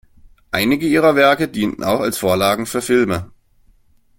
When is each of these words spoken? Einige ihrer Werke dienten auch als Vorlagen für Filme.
Einige 0.49 0.87
ihrer 0.87 1.15
Werke 1.15 1.47
dienten 1.47 1.83
auch 1.83 1.99
als 1.99 2.17
Vorlagen 2.17 2.65
für 2.65 2.81
Filme. 2.81 3.29